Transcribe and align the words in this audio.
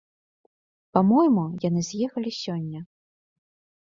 Па-мойму, 0.97 1.43
яны 1.67 1.81
з'ехалі 1.89 2.31
сёння. 2.43 2.79